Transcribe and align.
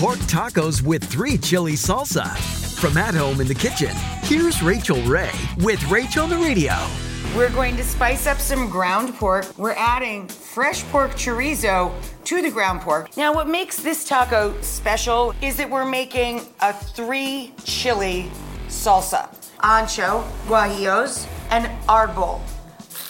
Pork 0.00 0.16
tacos 0.20 0.80
with 0.80 1.04
three 1.04 1.36
chili 1.36 1.74
salsa. 1.74 2.26
From 2.80 2.96
at 2.96 3.12
home 3.12 3.38
in 3.42 3.46
the 3.46 3.54
kitchen, 3.54 3.94
here's 4.22 4.62
Rachael 4.62 5.02
Ray 5.02 5.30
with 5.58 5.86
Rachel 5.90 6.26
the 6.26 6.38
Radio. 6.38 6.72
We're 7.36 7.50
going 7.50 7.76
to 7.76 7.84
spice 7.84 8.26
up 8.26 8.38
some 8.38 8.70
ground 8.70 9.14
pork. 9.16 9.46
We're 9.58 9.74
adding 9.74 10.26
fresh 10.26 10.84
pork 10.84 11.10
chorizo 11.10 11.92
to 12.24 12.40
the 12.40 12.50
ground 12.50 12.80
pork. 12.80 13.14
Now, 13.18 13.34
what 13.34 13.46
makes 13.46 13.82
this 13.82 14.08
taco 14.08 14.58
special 14.62 15.34
is 15.42 15.58
that 15.58 15.68
we're 15.68 15.84
making 15.84 16.46
a 16.62 16.72
three 16.72 17.52
chili 17.64 18.30
salsa 18.68 19.28
ancho, 19.58 20.26
guajillos, 20.46 21.28
and 21.50 21.66
arbol. 21.86 22.40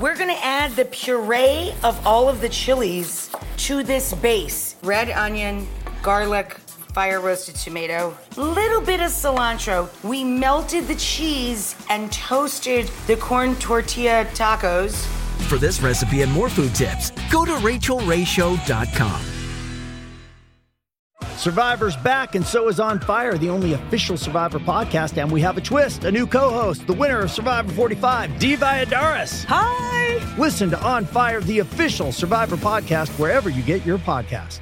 We're 0.00 0.16
gonna 0.16 0.40
add 0.42 0.72
the 0.72 0.86
puree 0.86 1.74
of 1.84 2.04
all 2.04 2.28
of 2.28 2.40
the 2.40 2.48
chilies 2.48 3.30
to 3.58 3.84
this 3.84 4.14
base 4.14 4.74
red 4.82 5.10
onion, 5.10 5.68
garlic, 6.02 6.56
fire 6.92 7.20
roasted 7.20 7.54
tomato, 7.56 8.16
little 8.36 8.80
bit 8.80 9.00
of 9.00 9.10
cilantro. 9.10 9.88
We 10.04 10.24
melted 10.24 10.86
the 10.86 10.96
cheese 10.96 11.74
and 11.88 12.10
toasted 12.12 12.90
the 13.06 13.16
corn 13.16 13.56
tortilla 13.56 14.24
tacos. 14.34 15.06
For 15.48 15.58
this 15.58 15.80
recipe 15.82 16.22
and 16.22 16.32
more 16.32 16.48
food 16.48 16.74
tips, 16.74 17.10
go 17.30 17.44
to 17.44 17.52
rachaelrayshow.com. 17.52 19.32
Survivor's 21.36 21.96
back, 21.96 22.36
and 22.36 22.46
so 22.46 22.68
is 22.68 22.78
On 22.78 23.00
Fire, 23.00 23.36
the 23.36 23.48
only 23.48 23.72
official 23.72 24.16
Survivor 24.16 24.60
podcast. 24.60 25.20
And 25.20 25.28
we 25.28 25.40
have 25.40 25.58
a 25.58 25.60
twist 25.60 26.04
a 26.04 26.12
new 26.12 26.24
co 26.24 26.50
host, 26.50 26.86
the 26.86 26.92
winner 26.92 27.18
of 27.18 27.32
Survivor 27.32 27.72
45, 27.72 28.38
Dee 28.38 28.56
Valladares. 28.56 29.44
Hi! 29.48 30.36
Listen 30.38 30.70
to 30.70 30.80
On 30.84 31.04
Fire, 31.04 31.40
the 31.40 31.58
official 31.58 32.12
Survivor 32.12 32.56
podcast, 32.56 33.08
wherever 33.18 33.50
you 33.50 33.62
get 33.62 33.84
your 33.84 33.98
podcast. 33.98 34.60